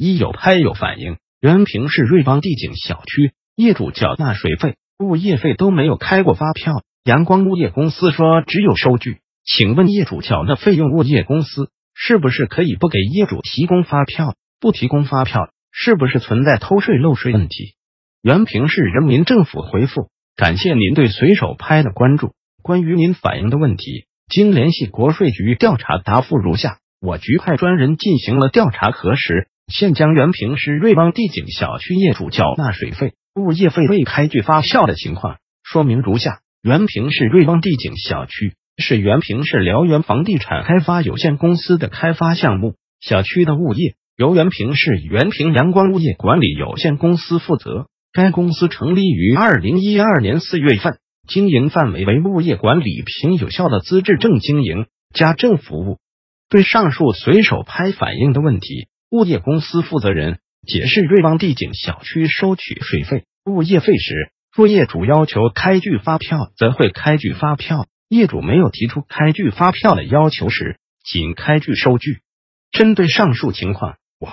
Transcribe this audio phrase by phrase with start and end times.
[0.00, 6.84] 一有拍有反映，原平市瑞邦地景小区业主缴纳水费、物业费都没有开过发票。
[7.02, 14.36] 阳光物业公司说只有收据，请问业主缴纳费用，物业公司是不是可以不给业主提供发票？
[14.60, 17.74] 不提供发票，是不是存在偷税漏税问题？
[18.22, 22.34] 原平市人民政府回复：感谢您对随手拍的关注。
[22.62, 29.48] 关于您反映的问题，经联系国税局调查，答复如下：我局派专人进行了调查核实。
[29.68, 47.88] 现将原平市瑞邦地景小区业主缴纳水费、物业费未开具发票的情况说明如下：原平市瑞邦地景小区是原平市辽源房地产开发有限公司的开发项目，小区的物业由原平市原平阳光物业管理有限公司负责。
[48.10, 55.98] 该公司成立于二零一二年四月份，经营范围为物业管理凭有效的资质证经营，家政服务。
[56.48, 58.88] 对上述随手拍反映的问题。
[59.10, 72.18] 物业公司负责人解释：瑞邦地景小区收取水费、物业费时，若业主要求开具发票，则会开具发票；业主没有提出开具发票的要求时，仅开具收据。
[72.70, 74.28] 针对上述情况，我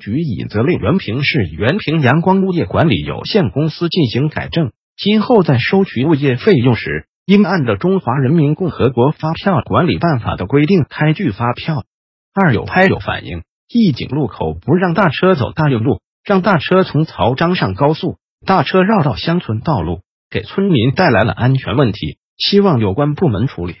[0.00, 11.84] 局已责令原平市原平阳光物业管理有限公司进行改正，今后在收取物业费用时，应按照《中华人民共和国发票管理办法》的规定开具发票。
[12.32, 13.42] 二有拍有反映。
[13.68, 23.74] 义井路口不让大车走大运路，让大车从曹张上高速大车绕到乡村道路，给村民带来了安全问题，希望有关部门处理。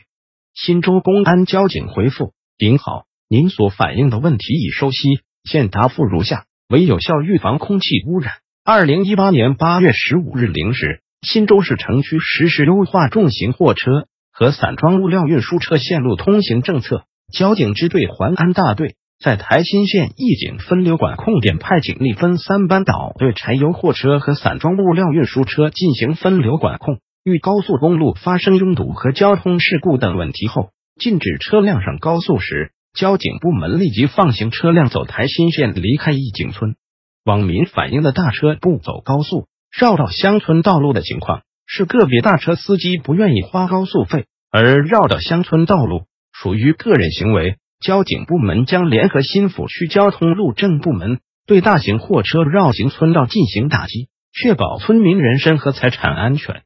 [0.54, 8.32] 新州公安交警回复：您好，您所反映的问题已收悉，现答复如下：为有效预防空气污染，
[8.64, 18.96] 二零一八年八月十五日零时，新州市城区实施优化重型货车和散装物料运输车线路通行政策，交警支队环安大队。
[19.22, 26.98] 在台新县义景分流管控点派警力分三班倒对柴油货车和散装物料运输车进行分流管控。
[27.24, 36.76] 遇高速公路发生拥堵和交通事故等问题后，禁止车辆上高速时，交警部门立即放行车辆走台新县，离开义景村。
[37.24, 47.56] 网民反映的大车不走高速，绕到乡村道路的情况，是个别大车司机不愿意花高速费而绕到乡村道路，属于个人行为。
[47.86, 56.62] 交警部门将联合新抚区交通路政部门，对大型货车绕行村道进行打击，确保村民人身和财产安全。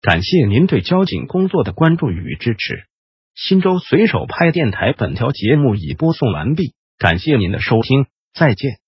[0.00, 2.84] 感谢您对交警工作的关注与支持。
[3.34, 8.81] 新州随手拍电台本条节目已播送完毕，感谢您的收听，再见。